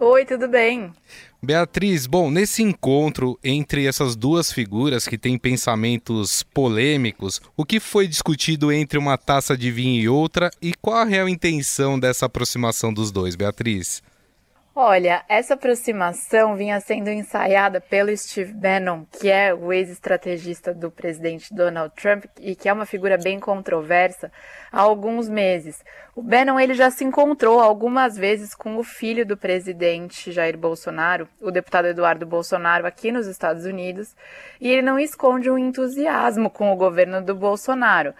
Oi, 0.00 0.24
tudo 0.24 0.48
bem? 0.48 0.92
Beatriz, 1.40 2.08
bom, 2.08 2.28
nesse 2.28 2.60
encontro 2.60 3.38
entre 3.44 3.86
essas 3.86 4.16
duas 4.16 4.52
figuras 4.52 5.06
que 5.06 5.16
têm 5.16 5.38
pensamentos 5.38 6.42
polêmicos, 6.42 7.40
o 7.56 7.64
que 7.64 7.78
foi 7.78 8.08
discutido 8.08 8.72
entre 8.72 8.98
uma 8.98 9.16
taça 9.16 9.56
de 9.56 9.70
vinho 9.70 10.02
e 10.02 10.08
outra 10.08 10.50
e 10.60 10.74
qual 10.74 10.96
a 10.96 11.04
real 11.04 11.28
intenção 11.28 12.00
dessa 12.00 12.26
aproximação 12.26 12.92
dos 12.92 13.12
dois, 13.12 13.36
Beatriz? 13.36 14.02
Olha, 14.76 15.24
essa 15.28 15.54
aproximação 15.54 16.56
vinha 16.56 16.80
sendo 16.80 17.08
ensaiada 17.08 17.80
pelo 17.80 18.14
Steve 18.16 18.52
Bannon, 18.52 19.04
que 19.08 19.30
é 19.30 19.54
o 19.54 19.72
ex-estrategista 19.72 20.74
do 20.74 20.90
presidente 20.90 21.54
Donald 21.54 21.94
Trump 21.94 22.24
e 22.40 22.56
que 22.56 22.68
é 22.68 22.72
uma 22.72 22.84
figura 22.84 23.16
bem 23.16 23.38
controversa, 23.38 24.32
há 24.72 24.80
alguns 24.80 25.28
meses. 25.28 25.80
O 26.12 26.20
Bannon 26.20 26.58
ele 26.58 26.74
já 26.74 26.90
se 26.90 27.04
encontrou 27.04 27.60
algumas 27.60 28.16
vezes 28.16 28.52
com 28.52 28.76
o 28.76 28.82
filho 28.82 29.24
do 29.24 29.36
presidente 29.36 30.32
Jair 30.32 30.58
Bolsonaro, 30.58 31.28
o 31.40 31.52
deputado 31.52 31.86
Eduardo 31.86 32.26
Bolsonaro, 32.26 32.84
aqui 32.84 33.12
nos 33.12 33.28
Estados 33.28 33.64
Unidos, 33.64 34.16
e 34.60 34.68
ele 34.68 34.82
não 34.82 34.98
esconde 34.98 35.48
um 35.48 35.56
entusiasmo 35.56 36.50
com 36.50 36.72
o 36.72 36.76
governo 36.76 37.22
do 37.22 37.36
Bolsonaro. 37.36 38.12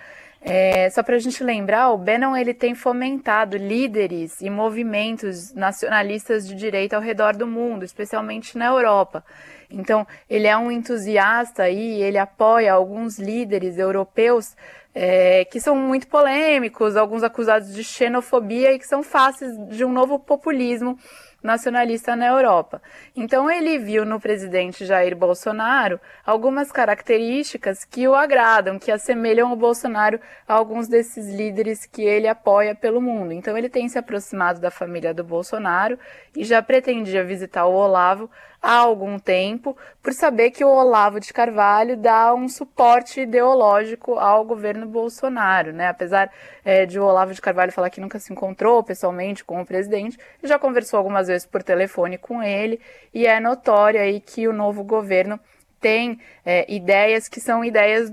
É, 0.46 0.90
só 0.90 1.02
para 1.02 1.16
a 1.16 1.18
gente 1.18 1.42
lembrar, 1.42 1.90
o 1.90 1.96
Bannon 1.96 2.36
ele 2.36 2.52
tem 2.52 2.74
fomentado 2.74 3.56
líderes 3.56 4.42
e 4.42 4.50
movimentos 4.50 5.54
nacionalistas 5.54 6.46
de 6.46 6.54
direita 6.54 6.96
ao 6.96 7.02
redor 7.02 7.34
do 7.34 7.46
mundo, 7.46 7.82
especialmente 7.82 8.58
na 8.58 8.66
Europa. 8.66 9.24
Então, 9.70 10.06
ele 10.28 10.46
é 10.46 10.54
um 10.54 10.70
entusiasta 10.70 11.70
e 11.70 12.02
ele 12.02 12.18
apoia 12.18 12.74
alguns 12.74 13.18
líderes 13.18 13.78
europeus 13.78 14.54
é, 14.94 15.46
que 15.46 15.58
são 15.58 15.74
muito 15.74 16.06
polêmicos, 16.08 16.94
alguns 16.94 17.22
acusados 17.22 17.74
de 17.74 17.82
xenofobia 17.82 18.74
e 18.74 18.78
que 18.78 18.86
são 18.86 19.02
faces 19.02 19.56
de 19.68 19.82
um 19.82 19.90
novo 19.90 20.18
populismo 20.18 20.98
nacionalista 21.44 22.16
na 22.16 22.26
Europa. 22.26 22.80
Então 23.14 23.50
ele 23.50 23.78
viu 23.78 24.06
no 24.06 24.18
presidente 24.18 24.86
Jair 24.86 25.14
Bolsonaro 25.14 26.00
algumas 26.24 26.72
características 26.72 27.84
que 27.84 28.08
o 28.08 28.14
agradam, 28.14 28.78
que 28.78 28.90
assemelham 28.90 29.52
o 29.52 29.56
Bolsonaro 29.56 30.18
a 30.48 30.54
alguns 30.54 30.88
desses 30.88 31.28
líderes 31.28 31.84
que 31.84 32.02
ele 32.02 32.26
apoia 32.26 32.74
pelo 32.74 33.00
mundo. 33.00 33.32
Então 33.32 33.58
ele 33.58 33.68
tem 33.68 33.86
se 33.90 33.98
aproximado 33.98 34.58
da 34.58 34.70
família 34.70 35.12
do 35.12 35.22
Bolsonaro 35.22 35.98
e 36.34 36.44
já 36.44 36.62
pretendia 36.62 37.22
visitar 37.22 37.66
o 37.66 37.74
Olavo 37.74 38.30
há 38.64 38.78
algum 38.78 39.18
tempo, 39.18 39.76
por 40.02 40.14
saber 40.14 40.50
que 40.50 40.64
o 40.64 40.68
Olavo 40.68 41.20
de 41.20 41.34
Carvalho 41.34 41.98
dá 41.98 42.32
um 42.32 42.48
suporte 42.48 43.20
ideológico 43.20 44.14
ao 44.18 44.42
governo 44.42 44.86
Bolsonaro, 44.86 45.70
né? 45.70 45.88
Apesar 45.88 46.30
é, 46.64 46.86
de 46.86 46.98
o 46.98 47.04
Olavo 47.04 47.34
de 47.34 47.42
Carvalho 47.42 47.72
falar 47.72 47.90
que 47.90 48.00
nunca 48.00 48.18
se 48.18 48.32
encontrou 48.32 48.82
pessoalmente 48.82 49.44
com 49.44 49.60
o 49.60 49.66
presidente, 49.66 50.18
já 50.42 50.58
conversou 50.58 50.96
algumas 50.96 51.26
vezes 51.26 51.34
por 51.45 51.62
telefone 51.62 52.19
com 52.19 52.43
ele 52.43 52.79
e 53.14 53.26
é 53.26 53.41
notório 53.41 53.99
aí 54.00 54.21
que 54.21 54.47
o 54.47 54.53
novo 54.53 54.85
governo 54.85 55.41
tem 55.81 56.21
é, 56.45 56.71
ideias 56.71 57.29
que 57.29 57.41
são 57.41 57.64
ideias 57.64 58.11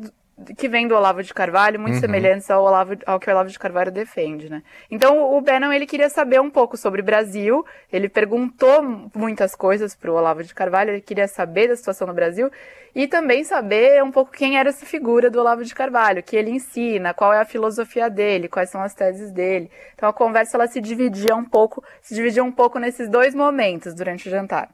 que 0.57 0.67
vem 0.67 0.87
do 0.87 0.95
Olavo 0.95 1.23
de 1.23 1.33
Carvalho, 1.33 1.79
muito 1.79 1.95
uhum. 1.95 1.99
semelhantes 1.99 2.49
ao, 2.49 2.63
Olavo, 2.63 2.97
ao 3.05 3.19
que 3.19 3.29
o 3.29 3.33
Olavo 3.33 3.49
de 3.49 3.59
Carvalho 3.59 3.91
defende, 3.91 4.49
né? 4.49 4.63
Então, 4.89 5.33
o 5.33 5.41
Bannon, 5.41 5.71
ele 5.71 5.85
queria 5.85 6.09
saber 6.09 6.39
um 6.41 6.49
pouco 6.49 6.77
sobre 6.77 7.01
o 7.01 7.03
Brasil, 7.03 7.65
ele 7.91 8.09
perguntou 8.09 9.09
muitas 9.15 9.55
coisas 9.55 9.95
para 9.95 10.11
o 10.11 10.15
Olavo 10.15 10.43
de 10.43 10.53
Carvalho, 10.53 10.91
ele 10.91 11.01
queria 11.01 11.27
saber 11.27 11.67
da 11.67 11.75
situação 11.75 12.07
no 12.07 12.13
Brasil 12.13 12.51
e 12.93 13.07
também 13.07 13.43
saber 13.43 14.03
um 14.03 14.11
pouco 14.11 14.31
quem 14.31 14.57
era 14.57 14.69
essa 14.69 14.85
figura 14.85 15.29
do 15.29 15.39
Olavo 15.39 15.63
de 15.63 15.73
Carvalho, 15.73 16.21
que 16.21 16.35
ele 16.35 16.51
ensina, 16.51 17.13
qual 17.13 17.33
é 17.33 17.39
a 17.39 17.45
filosofia 17.45 18.09
dele, 18.09 18.47
quais 18.47 18.69
são 18.69 18.81
as 18.81 18.93
teses 18.93 19.31
dele. 19.31 19.71
Então, 19.95 20.09
a 20.09 20.13
conversa, 20.13 20.57
ela 20.57 20.67
se 20.67 20.81
dividia 20.81 21.35
um 21.35 21.45
pouco, 21.45 21.83
se 22.01 22.13
dividia 22.13 22.43
um 22.43 22.51
pouco 22.51 22.79
nesses 22.79 23.09
dois 23.09 23.33
momentos 23.33 23.93
durante 23.93 24.27
o 24.27 24.31
jantar. 24.31 24.69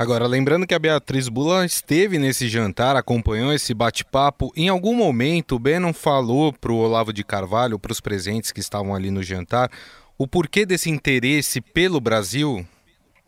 Agora, 0.00 0.26
lembrando 0.26 0.66
que 0.66 0.74
a 0.74 0.78
Beatriz 0.78 1.28
Bula 1.28 1.62
esteve 1.62 2.18
nesse 2.18 2.48
jantar, 2.48 2.96
acompanhou 2.96 3.52
esse 3.52 3.74
bate-papo. 3.74 4.50
Em 4.56 4.70
algum 4.70 4.94
momento, 4.94 5.56
o 5.56 5.58
Bannon 5.58 5.92
falou 5.92 6.54
para 6.54 6.72
o 6.72 6.78
Olavo 6.78 7.12
de 7.12 7.22
Carvalho, 7.22 7.78
para 7.78 7.92
os 7.92 8.00
presentes 8.00 8.50
que 8.50 8.60
estavam 8.60 8.94
ali 8.94 9.10
no 9.10 9.22
jantar, 9.22 9.70
o 10.16 10.26
porquê 10.26 10.64
desse 10.64 10.88
interesse 10.88 11.60
pelo 11.60 12.00
Brasil? 12.00 12.66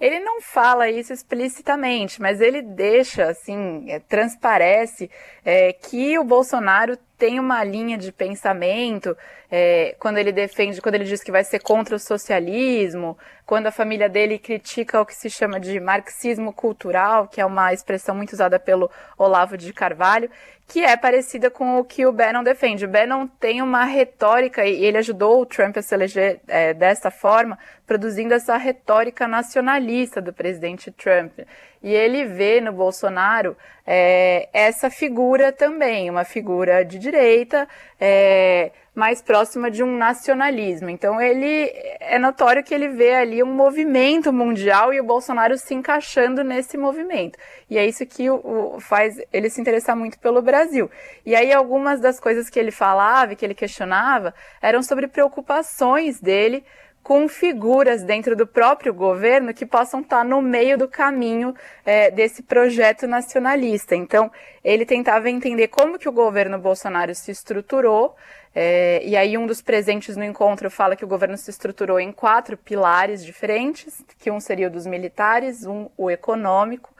Ele 0.00 0.18
não 0.20 0.40
fala 0.40 0.88
isso 0.88 1.12
explicitamente, 1.12 2.18
mas 2.22 2.40
ele 2.40 2.62
deixa, 2.62 3.26
assim, 3.26 3.84
é, 3.90 3.98
transparece 3.98 5.10
é, 5.44 5.74
que 5.74 6.18
o 6.18 6.24
Bolsonaro 6.24 6.96
tem 7.22 7.38
uma 7.38 7.62
linha 7.62 7.96
de 7.96 8.10
pensamento 8.10 9.16
é, 9.48 9.94
quando 10.00 10.18
ele 10.18 10.32
defende, 10.32 10.80
quando 10.80 10.96
ele 10.96 11.04
diz 11.04 11.22
que 11.22 11.30
vai 11.30 11.44
ser 11.44 11.60
contra 11.60 11.94
o 11.94 11.98
socialismo, 12.00 13.16
quando 13.46 13.68
a 13.68 13.70
família 13.70 14.08
dele 14.08 14.40
critica 14.40 15.00
o 15.00 15.06
que 15.06 15.14
se 15.14 15.30
chama 15.30 15.60
de 15.60 15.78
marxismo 15.78 16.52
cultural, 16.52 17.28
que 17.28 17.40
é 17.40 17.46
uma 17.46 17.72
expressão 17.72 18.12
muito 18.16 18.32
usada 18.32 18.58
pelo 18.58 18.90
Olavo 19.16 19.56
de 19.56 19.72
Carvalho, 19.72 20.28
que 20.68 20.82
é 20.82 20.96
parecida 20.96 21.50
com 21.50 21.78
o 21.78 21.84
que 21.84 22.06
o 22.06 22.12
Bannon 22.12 22.42
defende. 22.42 22.84
O 22.84 22.88
Bannon 22.88 23.26
tem 23.26 23.60
uma 23.60 23.84
retórica, 23.84 24.64
e 24.64 24.84
ele 24.84 24.98
ajudou 24.98 25.40
o 25.40 25.46
Trump 25.46 25.76
a 25.76 25.82
se 25.82 25.94
eleger 25.94 26.40
é, 26.48 26.72
dessa 26.72 27.10
forma, 27.10 27.58
produzindo 27.86 28.32
essa 28.32 28.56
retórica 28.56 29.28
nacionalista 29.28 30.20
do 30.20 30.32
presidente 30.32 30.90
Trump. 30.90 31.40
E 31.82 31.92
ele 31.92 32.24
vê 32.24 32.60
no 32.60 32.72
Bolsonaro 32.72 33.56
é, 33.86 34.48
essa 34.52 34.88
figura 34.88 35.52
também, 35.52 36.08
uma 36.08 36.24
figura 36.24 36.84
de 36.84 36.98
direita, 36.98 37.68
é, 38.00 38.70
mais 38.94 39.22
próxima 39.22 39.70
de 39.70 39.82
um 39.82 39.96
nacionalismo. 39.96 40.90
Então 40.90 41.20
ele 41.20 41.72
é 42.00 42.18
notório 42.18 42.62
que 42.62 42.74
ele 42.74 42.88
vê 42.88 43.14
ali 43.14 43.42
um 43.42 43.54
movimento 43.54 44.32
mundial 44.32 44.92
e 44.92 45.00
o 45.00 45.04
Bolsonaro 45.04 45.56
se 45.56 45.74
encaixando 45.74 46.44
nesse 46.44 46.76
movimento. 46.76 47.38
E 47.70 47.78
é 47.78 47.86
isso 47.86 48.04
que 48.04 48.28
o, 48.28 48.74
o 48.74 48.80
faz 48.80 49.16
ele 49.32 49.48
se 49.48 49.60
interessar 49.60 49.96
muito 49.96 50.18
pelo 50.18 50.42
Brasil. 50.42 50.90
E 51.24 51.34
aí 51.34 51.52
algumas 51.52 52.00
das 52.00 52.20
coisas 52.20 52.50
que 52.50 52.58
ele 52.58 52.70
falava 52.70 53.34
que 53.34 53.44
ele 53.44 53.54
questionava 53.54 54.34
eram 54.60 54.82
sobre 54.82 55.08
preocupações 55.08 56.20
dele 56.20 56.64
com 57.02 57.26
figuras 57.28 58.04
dentro 58.04 58.36
do 58.36 58.46
próprio 58.46 58.94
governo 58.94 59.52
que 59.52 59.66
possam 59.66 60.00
estar 60.00 60.24
no 60.24 60.40
meio 60.40 60.78
do 60.78 60.86
caminho 60.86 61.54
é, 61.84 62.10
desse 62.10 62.42
projeto 62.42 63.06
nacionalista. 63.06 63.96
Então, 63.96 64.30
ele 64.62 64.86
tentava 64.86 65.28
entender 65.28 65.68
como 65.68 65.98
que 65.98 66.08
o 66.08 66.12
governo 66.12 66.58
Bolsonaro 66.58 67.14
se 67.14 67.32
estruturou, 67.32 68.14
é, 68.54 69.02
e 69.04 69.16
aí 69.16 69.38
um 69.38 69.46
dos 69.46 69.62
presentes 69.62 70.16
no 70.16 70.24
encontro 70.24 70.70
fala 70.70 70.94
que 70.94 71.04
o 71.04 71.08
governo 71.08 71.36
se 71.36 71.50
estruturou 71.50 71.98
em 71.98 72.12
quatro 72.12 72.56
pilares 72.56 73.24
diferentes, 73.24 74.04
que 74.18 74.30
um 74.30 74.40
seria 74.40 74.68
o 74.68 74.70
dos 74.70 74.86
militares, 74.86 75.64
um 75.64 75.88
o 75.96 76.10
econômico, 76.10 76.94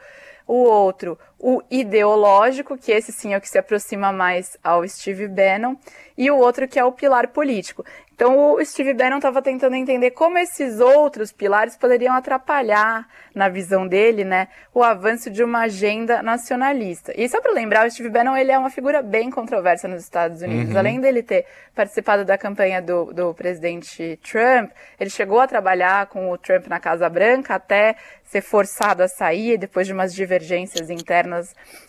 o 0.47 0.63
outro 0.63 1.17
o 1.45 1.61
ideológico, 1.69 2.77
que 2.77 2.89
esse 2.89 3.11
sim 3.11 3.33
é 3.33 3.37
o 3.37 3.41
que 3.41 3.49
se 3.49 3.57
aproxima 3.57 4.13
mais 4.13 4.57
ao 4.63 4.87
Steve 4.87 5.27
Bannon, 5.27 5.75
e 6.17 6.31
o 6.31 6.37
outro 6.37 6.69
que 6.69 6.79
é 6.79 6.85
o 6.85 6.91
pilar 6.93 7.27
político. 7.27 7.83
Então 8.15 8.53
o 8.53 8.63
Steve 8.63 8.93
Bannon 8.93 9.17
estava 9.17 9.41
tentando 9.41 9.75
entender 9.75 10.11
como 10.11 10.37
esses 10.37 10.79
outros 10.79 11.33
pilares 11.33 11.75
poderiam 11.75 12.13
atrapalhar, 12.13 13.05
na 13.33 13.49
visão 13.49 13.87
dele, 13.87 14.23
né, 14.23 14.47
o 14.73 14.83
avanço 14.83 15.29
de 15.29 15.43
uma 15.43 15.61
agenda 15.61 16.21
nacionalista. 16.21 17.11
E 17.17 17.27
só 17.27 17.41
para 17.41 17.51
lembrar, 17.51 17.87
o 17.87 17.91
Steve 17.91 18.09
Bannon 18.09 18.37
ele 18.37 18.51
é 18.51 18.57
uma 18.57 18.69
figura 18.69 19.01
bem 19.01 19.31
controversa 19.31 19.87
nos 19.87 20.03
Estados 20.03 20.43
Unidos. 20.43 20.71
Uhum. 20.71 20.77
Além 20.77 21.01
dele 21.01 21.23
ter 21.23 21.45
participado 21.73 22.23
da 22.23 22.37
campanha 22.37 22.79
do, 22.79 23.11
do 23.11 23.33
presidente 23.33 24.19
Trump, 24.21 24.71
ele 24.99 25.09
chegou 25.09 25.39
a 25.39 25.47
trabalhar 25.47 26.05
com 26.05 26.31
o 26.31 26.37
Trump 26.37 26.67
na 26.67 26.79
Casa 26.79 27.09
Branca 27.09 27.55
até 27.55 27.95
ser 28.23 28.41
forçado 28.41 29.01
a 29.01 29.07
sair 29.07 29.57
depois 29.57 29.87
de 29.87 29.93
umas 29.93 30.13
divergências 30.13 30.91
internas 30.91 31.32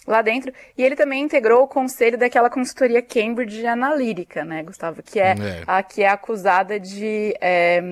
lá 0.07 0.23
dentro. 0.23 0.53
E 0.77 0.83
ele 0.83 0.97
também 0.97 1.23
integrou 1.23 1.63
o 1.63 1.69
conselho 1.69 2.19
daquela 2.19 2.51
consultoria 2.51 3.03
Cambridge 3.03 3.67
Analytica, 3.67 4.45
né, 4.45 4.63
Gustavo? 4.63 5.03
Que 5.03 5.21
é, 5.21 5.31
é. 5.33 5.63
a 5.67 5.83
que 5.83 6.03
é 6.03 6.09
acusada 6.09 6.79
de. 6.79 7.35
É, 7.41 7.83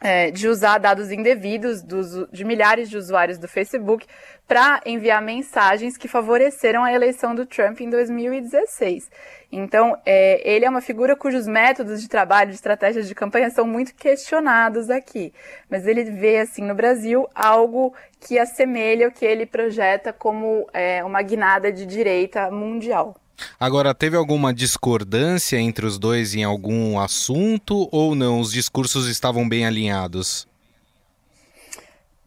é, 0.00 0.30
de 0.30 0.48
usar 0.48 0.78
dados 0.78 1.10
indevidos 1.10 1.82
dos, 1.82 2.28
de 2.30 2.44
milhares 2.44 2.88
de 2.88 2.96
usuários 2.96 3.38
do 3.38 3.48
Facebook 3.48 4.06
para 4.46 4.80
enviar 4.86 5.20
mensagens 5.20 5.96
que 5.96 6.08
favoreceram 6.08 6.84
a 6.84 6.92
eleição 6.92 7.34
do 7.34 7.44
Trump 7.44 7.80
em 7.80 7.90
2016. 7.90 9.10
Então, 9.50 9.96
é, 10.04 10.40
ele 10.48 10.64
é 10.64 10.70
uma 10.70 10.80
figura 10.80 11.16
cujos 11.16 11.46
métodos 11.46 12.00
de 12.00 12.08
trabalho, 12.08 12.50
de 12.50 12.56
estratégias 12.56 13.08
de 13.08 13.14
campanha 13.14 13.50
são 13.50 13.66
muito 13.66 13.94
questionados 13.94 14.90
aqui. 14.90 15.32
Mas 15.68 15.86
ele 15.86 16.04
vê, 16.04 16.38
assim, 16.38 16.62
no 16.62 16.74
Brasil, 16.74 17.28
algo 17.34 17.94
que 18.20 18.38
assemelha 18.38 19.08
o 19.08 19.12
que 19.12 19.24
ele 19.24 19.46
projeta 19.46 20.12
como 20.12 20.66
é, 20.72 21.02
uma 21.04 21.22
guinada 21.22 21.72
de 21.72 21.86
direita 21.86 22.50
mundial. 22.50 23.16
Agora, 23.58 23.94
teve 23.94 24.16
alguma 24.16 24.52
discordância 24.52 25.58
entre 25.58 25.86
os 25.86 25.98
dois 25.98 26.34
em 26.34 26.44
algum 26.44 26.98
assunto 26.98 27.88
ou 27.92 28.14
não? 28.14 28.40
Os 28.40 28.52
discursos 28.52 29.06
estavam 29.06 29.48
bem 29.48 29.66
alinhados? 29.66 30.46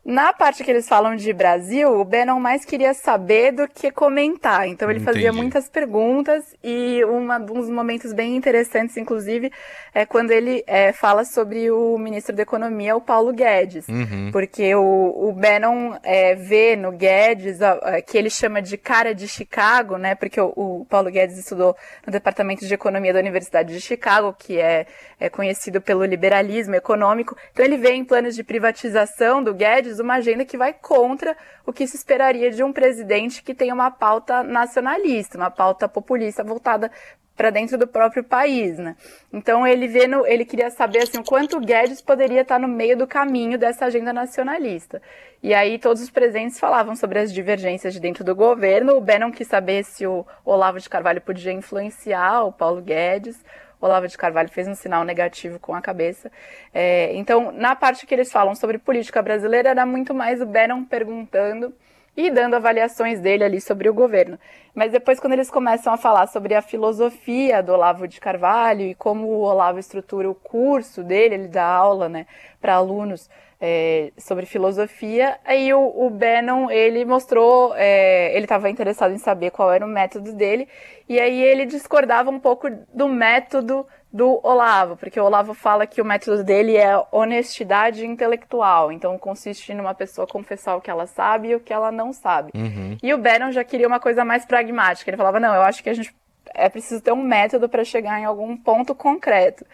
Na 0.04 0.34
parte 0.34 0.64
que 0.64 0.72
eles 0.72 0.90
falam 0.90 1.16
de 1.16 1.32
Brasil, 1.32 2.00
o 2.00 2.04
Bannon 2.04 2.40
mais 2.40 2.66
queria 2.66 2.92
saber 2.92 3.52
do 3.52 3.68
que 3.68 3.92
comentar. 3.92 4.68
Então 4.68 4.90
ele 4.90 5.00
Entendi. 5.00 5.14
fazia 5.14 5.32
muitas 5.32 5.70
perguntas 5.70 6.44
e 6.64 7.04
uma, 7.06 7.38
um 7.38 7.62
dos 7.62 7.70
momentos 7.70 8.12
bem 8.12 8.36
interessantes, 8.36 8.98
inclusive, 8.98 9.52
é 9.94 10.04
quando 10.04 10.32
ele 10.32 10.64
é, 10.66 10.92
fala 10.92 11.24
sobre 11.24 11.70
o 11.70 12.00
ministro 12.00 12.36
da 12.36 12.42
Economia, 12.42 12.96
o 12.96 13.02
Paulo 13.02 13.32
Guedes. 13.32 13.88
Uhum. 13.88 14.32
Porque 14.32 14.74
o, 14.74 15.30
o 15.30 15.34
Bannon 15.34 15.96
é, 16.02 16.34
vê 16.34 16.76
no 16.76 16.92
Guedes, 16.92 17.60
que 18.08 18.18
ele 18.18 18.32
chama 18.32 18.60
de 18.60 18.78
cara 18.78 19.14
de 19.14 19.28
Chicago, 19.28 19.98
né? 19.98 20.16
Porque 20.16 20.42
o, 20.42 20.52
o, 20.56 20.86
Paulo 20.90 21.12
Guedes 21.12 21.38
estudou 21.38 21.76
no 22.08 22.12
Departamento 22.12 22.66
de 22.66 22.74
Economia 22.74 23.14
da 23.14 23.20
Universidade 23.20 23.72
de 23.72 23.80
Chicago, 23.80 24.34
que 24.34 24.60
é, 24.60 24.88
é 25.20 25.30
conhecido 25.30 25.80
pelo 25.80 26.04
liberalismo 26.04 26.74
econômico. 26.74 27.38
Então 27.54 27.64
ele 27.64 27.78
vê 27.78 27.92
em 27.92 28.04
planos 28.04 28.36
de 28.36 28.44
privatização 28.44 29.44
do 29.44 29.54
Guedes 29.54 29.91
uma 30.00 30.16
agenda 30.16 30.46
que 30.46 30.58
vai 30.58 30.74
contra 30.74 31.36
o 31.66 31.74
que 31.74 31.88
se 31.88 31.96
esperaria 31.96 32.52
de 32.52 32.64
um 32.64 32.72
presidente 32.72 33.44
que 33.44 33.54
tem 33.54 33.72
uma 33.72 33.92
pauta 33.92 34.44
nacionalista, 34.44 35.38
uma 35.38 35.52
pauta 35.52 35.88
populista 35.88 36.44
voltada 36.44 36.92
para 37.36 37.50
dentro 37.50 37.78
do 37.78 37.88
próprio 37.88 38.24
país, 38.24 38.78
né? 38.78 38.96
Então 39.34 39.66
ele 39.66 39.88
vê 39.88 40.06
no, 40.06 40.28
ele 40.28 40.46
queria 40.46 40.70
saber 40.70 41.00
assim 41.00 41.18
o 41.20 41.24
quanto 41.24 41.60
Guedes 41.60 42.02
poderia 42.02 42.42
estar 42.42 42.60
no 42.60 42.68
meio 42.68 42.96
do 42.96 43.08
caminho 43.08 43.58
dessa 43.58 43.86
agenda 43.86 44.14
nacionalista. 44.14 45.02
E 45.42 45.54
aí 45.54 45.80
todos 45.80 46.04
os 46.04 46.10
presentes 46.10 46.60
falavam 46.60 46.96
sobre 46.96 47.18
as 47.18 47.34
divergências 47.34 47.94
de 47.94 48.00
dentro 48.00 48.24
do 48.24 48.36
governo. 48.36 48.96
O 48.96 49.02
Bannon 49.02 49.32
quis 49.32 49.48
saber 49.48 49.84
se 49.84 50.06
o 50.06 50.24
Olavo 50.46 50.80
de 50.80 50.88
Carvalho 50.88 51.22
podia 51.22 51.52
influenciar 51.52 52.44
o 52.44 52.52
Paulo 52.52 52.82
Guedes. 52.82 53.44
Olavo 53.82 54.08
de 54.08 54.18
Carvalho 54.18 54.50
fez 54.50 54.68
um 54.68 54.76
sinal 54.76 55.04
negativo 55.04 55.60
com 55.60 55.74
a 55.74 55.82
cabeça. 55.82 56.32
É, 56.74 57.14
então, 57.16 57.52
na 57.52 57.76
parte 57.76 58.06
que 58.06 58.14
eles 58.14 58.32
falam 58.32 58.54
sobre 58.56 58.78
política 58.78 59.22
brasileira, 59.22 59.70
era 59.70 59.86
muito 59.86 60.14
mais 60.14 60.42
o 60.42 60.46
Bannon 60.46 60.86
perguntando 60.86 61.74
e 62.16 62.30
dando 62.30 62.56
avaliações 62.56 63.20
dele 63.20 63.44
ali 63.44 63.62
sobre 63.62 63.90
o 63.90 63.94
governo. 63.94 64.38
Mas 64.76 64.92
depois, 64.92 65.20
quando 65.20 65.34
eles 65.34 65.50
começam 65.50 65.94
a 65.94 65.98
falar 65.98 66.28
sobre 66.28 66.54
a 66.54 66.62
filosofia 66.62 67.64
do 67.64 67.74
Olavo 67.74 68.08
de 68.08 68.20
Carvalho 68.20 68.82
e 68.82 68.96
como 68.96 69.28
o 69.28 69.42
Olavo 69.42 69.80
estrutura 69.80 70.30
o 70.30 70.36
curso 70.36 71.04
dele, 71.04 71.36
ele 71.36 71.48
dá 71.48 71.66
aula 71.66 72.10
né, 72.10 72.28
para 72.60 72.76
alunos 72.76 73.30
é, 73.62 74.12
sobre 74.18 74.48
filosofia, 74.48 75.38
aí 75.46 75.72
o, 75.72 75.80
o 75.80 76.10
Bannon, 76.10 76.72
ele 76.72 77.06
mostrou, 77.06 77.76
é, 77.76 78.36
ele 78.36 78.46
estava 78.46 78.68
interessado 78.72 79.14
em 79.14 79.20
saber 79.20 79.52
qual 79.52 79.72
era 79.72 79.86
o 79.86 79.88
método 79.88 80.34
dele, 80.34 80.68
e 81.08 81.20
aí 81.20 81.44
ele 81.44 81.68
discordava 81.68 82.32
um 82.32 82.40
pouco 82.40 82.68
do 82.92 83.08
método 83.08 83.86
do 84.12 84.42
Olavo, 84.44 84.98
porque 84.98 85.20
o 85.20 85.24
Olavo 85.24 85.54
fala 85.54 85.86
que 85.86 86.02
o 86.02 86.06
método 86.06 86.44
dele 86.44 86.76
é 86.76 87.02
honestidade 87.12 88.06
intelectual, 88.06 88.92
então 88.92 89.18
consiste 89.18 89.74
numa 89.76 89.94
pessoa 89.94 90.26
confessar 90.26 90.76
o 90.76 90.82
que 90.82 90.90
ela 90.90 91.06
sabe 91.06 91.50
e 91.50 91.56
o 91.56 91.60
que 91.60 91.72
ela 91.72 91.92
não 91.92 92.12
sabe. 92.12 92.52
Uhum. 92.56 92.98
E 93.02 93.14
o 93.14 93.18
Bannon 93.18 93.52
já 93.52 93.64
queria 93.64 93.88
uma 93.88 94.00
coisa 94.00 94.26
mais 94.26 94.44
pragmática, 94.44 95.10
ele 95.10 95.18
falava, 95.18 95.40
não, 95.40 95.54
eu 95.54 95.62
acho 95.62 95.84
que 95.84 95.90
a 95.90 95.94
gente 95.94 96.14
é 96.54 96.68
preciso 96.68 97.00
ter 97.00 97.14
um 97.14 97.24
método 97.24 97.70
para 97.70 97.84
chegar 97.84 98.20
em 98.20 98.26
algum 98.26 98.58
ponto 98.58 98.96
concreto. 98.96 99.66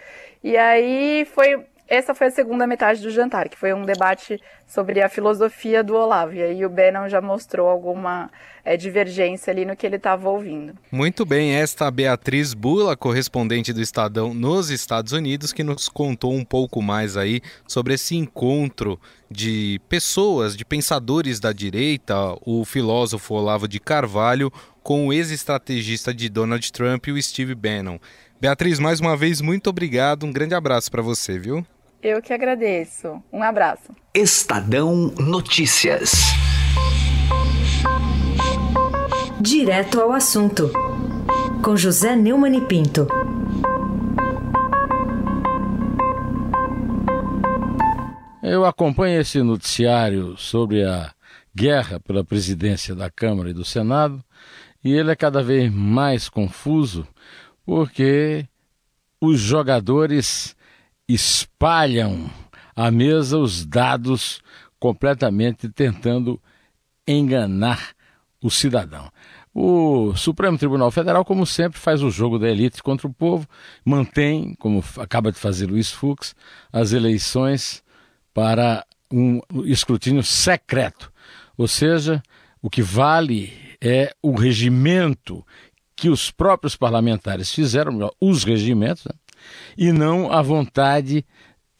E 0.44 0.56
aí 0.58 1.26
foi 1.34 1.66
essa 1.88 2.14
foi 2.14 2.28
a 2.28 2.32
segunda 2.32 2.68
metade 2.68 3.02
do 3.02 3.10
jantar, 3.10 3.48
que 3.48 3.58
foi 3.58 3.74
um 3.74 3.86
debate 3.86 4.42
sobre 4.68 5.02
a 5.02 5.08
filosofia 5.08 5.84
do 5.84 5.96
Olavo. 5.96 6.34
E 6.34 6.42
aí 6.42 6.66
o 6.66 6.70
Bannon 6.70 7.08
já 7.08 7.22
mostrou 7.22 7.70
alguma 7.70 8.30
é, 8.66 8.76
divergência 8.76 9.52
ali 9.52 9.64
no 9.64 9.76
que 9.76 9.86
ele 9.86 9.96
estava 9.96 10.30
ouvindo. 10.30 10.74
Muito 10.92 11.26
bem, 11.26 11.56
esta 11.56 11.90
Beatriz 11.90 12.54
Bula, 12.54 12.98
correspondente 12.98 13.72
do 13.72 13.82
Estadão 13.82 14.34
nos 14.34 14.70
Estados 14.70 15.14
Unidos, 15.14 15.54
que 15.54 15.64
nos 15.64 15.88
contou 15.88 16.34
um 16.34 16.44
pouco 16.44 16.82
mais 16.82 17.16
aí 17.16 17.42
sobre 17.66 17.94
esse 17.94 18.16
encontro 18.16 19.00
de 19.32 19.80
pessoas, 19.88 20.56
de 20.56 20.66
pensadores 20.66 21.40
da 21.40 21.54
direita, 21.54 22.16
o 22.46 22.66
filósofo 22.66 23.34
Olavo 23.34 23.68
de 23.68 23.80
Carvalho 23.80 24.52
com 24.84 25.08
o 25.08 25.14
ex-estrategista 25.14 26.14
de 26.14 26.30
Donald 26.30 26.72
Trump, 26.72 27.08
o 27.08 27.22
Steve 27.22 27.54
Bannon. 27.54 27.98
Beatriz, 28.40 28.80
mais 28.80 29.00
uma 29.00 29.18
vez, 29.18 29.42
muito 29.42 29.70
obrigado. 29.70 30.26
Um 30.26 30.32
grande 30.32 30.56
abraço 30.56 30.90
para 30.90 31.02
você, 31.02 31.38
viu? 31.38 31.66
Eu 32.02 32.22
que 32.22 32.32
agradeço. 32.32 33.22
Um 33.34 33.42
abraço. 33.42 33.96
Estadão 34.14 35.08
Notícias. 35.20 36.12
Direto 39.42 40.00
ao 40.00 40.12
assunto. 40.12 40.72
Com 41.64 41.76
José 41.76 42.16
Neumann 42.16 42.58
e 42.58 42.62
Pinto. 42.62 43.08
Eu 48.44 48.64
acompanho 48.64 49.20
esse 49.20 49.42
noticiário 49.42 50.38
sobre 50.38 50.84
a 50.84 51.12
guerra 51.54 52.00
pela 52.00 52.24
presidência 52.24 52.94
da 52.94 53.10
Câmara 53.10 53.50
e 53.50 53.54
do 53.54 53.66
Senado 53.66 54.24
e 54.84 54.94
ele 54.94 55.12
é 55.12 55.16
cada 55.16 55.42
vez 55.42 55.74
mais 55.74 56.30
confuso 56.30 57.08
porque 57.66 58.48
os 59.20 59.40
jogadores 59.40 60.56
espalham 61.08 62.30
à 62.76 62.92
mesa 62.92 63.38
os 63.38 63.66
dados 63.66 64.42
completamente 64.80 65.70
tentando 65.70 66.42
enganar 67.08 67.94
o 68.42 68.50
cidadão. 68.52 69.10
O 69.54 70.16
Supremo 70.16 70.58
Tribunal 70.58 70.92
Federal, 70.92 71.26
como 71.26 71.46
sempre, 71.46 71.80
faz 71.80 72.04
o 72.04 72.12
jogo 72.12 72.38
da 72.38 72.48
elite 72.48 72.84
contra 72.84 73.08
o 73.08 73.14
povo, 73.14 73.48
mantém, 73.84 74.54
como 74.60 74.84
acaba 74.98 75.32
de 75.32 75.40
fazer 75.40 75.66
Luiz 75.66 75.92
Fux, 75.92 76.36
as 76.72 76.92
eleições 76.92 77.84
para 78.34 78.86
um 79.12 79.42
escrutínio 79.66 80.22
secreto. 80.22 81.12
Ou 81.58 81.68
seja, 81.68 82.22
o 82.62 82.70
que 82.70 82.84
vale 82.84 83.52
é 83.82 84.14
o 84.22 84.36
regimento 84.36 85.44
que 85.96 86.10
os 86.10 86.30
próprios 86.30 86.76
parlamentares 86.76 87.52
fizeram, 87.52 88.12
os 88.22 88.44
regimentos, 88.44 89.06
né? 89.06 89.14
E 89.78 89.92
não 89.92 90.32
a 90.32 90.42
vontade 90.42 91.26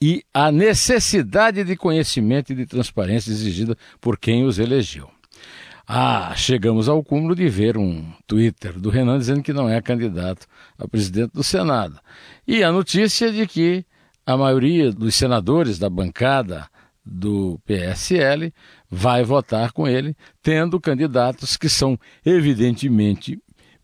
e 0.00 0.22
a 0.32 0.52
necessidade 0.52 1.64
de 1.64 1.76
conhecimento 1.76 2.52
e 2.52 2.56
de 2.56 2.66
transparência 2.66 3.30
exigida 3.30 3.76
por 4.00 4.18
quem 4.18 4.44
os 4.44 4.58
elegeu. 4.58 5.10
Ah, 5.86 6.34
chegamos 6.36 6.88
ao 6.88 7.02
cúmulo 7.02 7.34
de 7.34 7.48
ver 7.48 7.78
um 7.78 8.12
Twitter 8.26 8.78
do 8.78 8.90
Renan 8.90 9.18
dizendo 9.18 9.42
que 9.42 9.54
não 9.54 9.68
é 9.68 9.80
candidato 9.80 10.46
a 10.78 10.86
presidente 10.86 11.32
do 11.32 11.42
Senado. 11.42 11.98
E 12.46 12.62
a 12.62 12.70
notícia 12.70 13.32
de 13.32 13.46
que 13.46 13.86
a 14.26 14.36
maioria 14.36 14.92
dos 14.92 15.14
senadores 15.14 15.78
da 15.78 15.88
bancada 15.88 16.68
do 17.02 17.58
PSL 17.64 18.52
vai 18.90 19.24
votar 19.24 19.72
com 19.72 19.88
ele, 19.88 20.14
tendo 20.42 20.78
candidatos 20.78 21.56
que 21.56 21.70
são 21.70 21.98
evidentemente 22.24 23.40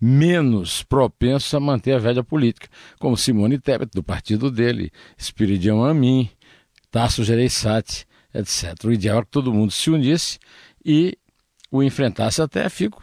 menos 0.07 0.83
propensos 0.83 1.55
a 1.55 1.59
manter 1.59 1.95
a 1.95 1.99
velha 1.99 2.23
política, 2.23 2.69
como 3.01 3.17
Simone 3.17 3.59
Tebet, 3.59 3.91
do 3.95 4.03
partido 4.03 4.51
dele, 4.51 4.93
Espiridião 5.17 5.83
Amin, 5.83 6.29
Tasso 6.91 7.25
Gereissati, 7.25 8.07
etc. 8.35 8.85
O 8.85 8.93
ideal 8.93 9.21
é 9.21 9.23
que 9.23 9.31
todo 9.31 9.51
mundo 9.51 9.71
se 9.71 9.91
unisse 9.91 10.39
e 10.85 11.17
o 11.71 11.83
enfrentasse. 11.83 12.43
Até 12.43 12.69
fico 12.69 13.03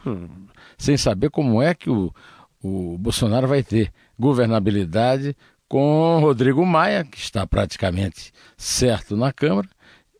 sem 0.78 0.96
saber 0.96 1.28
como 1.30 1.60
é 1.60 1.74
que 1.74 1.90
o, 1.90 2.14
o 2.62 2.96
Bolsonaro 2.98 3.48
vai 3.48 3.64
ter 3.64 3.92
governabilidade 4.16 5.36
com 5.66 6.20
Rodrigo 6.20 6.64
Maia, 6.64 7.02
que 7.02 7.18
está 7.18 7.44
praticamente 7.44 8.32
certo 8.56 9.16
na 9.16 9.32
Câmara, 9.32 9.68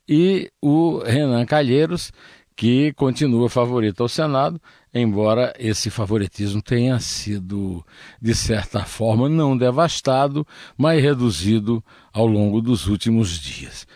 e 0.08 0.50
o 0.60 0.98
Renan 0.98 1.46
Calheiros, 1.46 2.10
que 2.56 2.92
continua 2.94 3.48
favorito 3.48 4.02
ao 4.02 4.08
Senado, 4.08 4.60
embora 4.94 5.54
esse 5.58 5.90
favoritismo 5.90 6.60
tenha 6.60 6.98
sido, 7.00 7.84
de 8.20 8.34
certa 8.34 8.84
forma, 8.84 9.28
não 9.28 9.56
devastado, 9.56 10.46
mas 10.76 11.02
reduzido 11.02 11.82
ao 12.12 12.26
longo 12.26 12.60
dos 12.60 12.86
últimos 12.86 13.38
dias. 13.38 13.86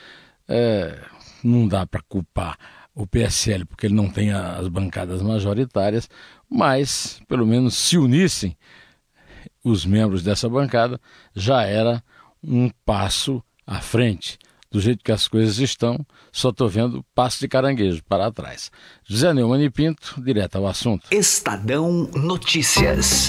É, 0.49 0.99
não 1.43 1.69
dá 1.69 1.87
para 1.87 2.03
culpar 2.09 2.57
o 2.95 3.07
PSL 3.07 3.67
porque 3.67 3.87
ele 3.87 3.95
não 3.95 4.09
tem 4.09 4.33
as 4.33 4.69
bancadas 4.69 5.21
majoritárias, 5.21 6.09
mas 6.49 7.21
pelo 7.29 7.47
menos 7.47 7.75
se 7.75 7.99
unissem 7.99 8.57
os 9.63 9.85
membros 9.85 10.23
dessa 10.23 10.49
bancada, 10.49 10.99
já 11.35 11.63
era 11.63 12.03
um 12.43 12.71
passo 12.85 13.43
à 13.67 13.81
frente 13.81 14.39
do 14.77 14.81
jeito 14.81 15.03
que 15.03 15.11
as 15.11 15.27
coisas 15.27 15.59
estão, 15.59 15.99
só 16.31 16.51
estou 16.51 16.69
vendo 16.69 17.03
passo 17.15 17.41
de 17.41 17.49
caranguejo 17.49 18.03
para 18.07 18.31
trás. 18.31 18.71
José 19.05 19.33
Neumann 19.33 19.65
e 19.65 19.71
Pinto, 19.71 20.21
direto 20.23 20.57
ao 20.57 20.67
assunto. 20.67 21.07
Estadão 21.11 22.11
Notícias. 22.15 23.29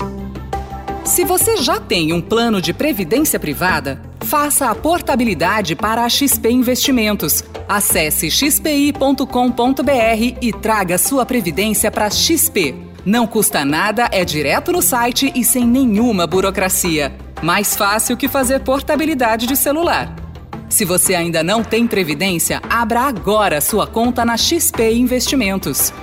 Se 1.06 1.24
você 1.24 1.56
já 1.56 1.80
tem 1.80 2.12
um 2.12 2.20
plano 2.20 2.62
de 2.62 2.74
previdência 2.74 3.40
privada, 3.40 4.02
faça 4.26 4.70
a 4.70 4.76
portabilidade 4.76 5.74
para 5.74 6.04
a 6.04 6.10
XP 6.10 6.50
Investimentos. 6.50 7.42
Acesse 7.66 8.30
xpi.com.br 8.30 9.24
e 10.42 10.52
traga 10.52 10.98
sua 10.98 11.26
previdência 11.26 11.90
para 11.90 12.10
XP. 12.10 12.76
Não 13.06 13.26
custa 13.26 13.64
nada, 13.64 14.10
é 14.12 14.26
direto 14.26 14.74
no 14.74 14.82
site 14.82 15.32
e 15.34 15.46
sem 15.46 15.66
nenhuma 15.66 16.28
burocracia. 16.28 17.16
Mais 17.42 17.74
fácil 17.74 18.18
que 18.18 18.28
fazer 18.28 18.60
portabilidade 18.60 19.48
de 19.48 19.56
celular. 19.56 20.27
Se 20.70 20.84
você 20.84 21.16
ainda 21.16 21.42
não 21.44 21.64
tem 21.64 21.88
previdência, 21.88 22.62
abra 22.70 23.00
agora 23.02 23.62
sua 23.62 23.88
conta 23.88 24.26
na 24.26 24.36
XP 24.36 24.92
Investimentos. 24.94 25.94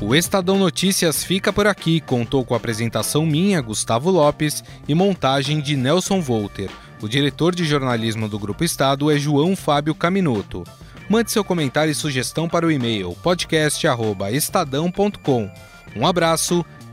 O 0.00 0.14
Estadão 0.14 0.56
Notícias 0.56 1.24
fica 1.24 1.52
por 1.52 1.66
aqui. 1.66 2.00
Contou 2.00 2.44
com 2.44 2.54
a 2.54 2.56
apresentação 2.56 3.26
minha, 3.26 3.60
Gustavo 3.60 4.12
Lopes, 4.12 4.62
e 4.86 4.94
montagem 4.94 5.60
de 5.60 5.76
Nelson 5.76 6.20
Volter. 6.20 6.70
O 7.02 7.08
diretor 7.08 7.52
de 7.52 7.64
jornalismo 7.64 8.28
do 8.28 8.38
Grupo 8.38 8.62
Estado 8.62 9.10
é 9.10 9.18
João 9.18 9.56
Fábio 9.56 9.96
Caminoto. 9.96 10.62
Mande 11.10 11.32
seu 11.32 11.42
comentário 11.42 11.90
e 11.90 11.94
sugestão 11.94 12.48
para 12.48 12.64
o 12.64 12.70
e-mail 12.70 13.16
podcast@estadão.com. 13.22 15.50
Um 15.96 16.06
abraço 16.06 16.64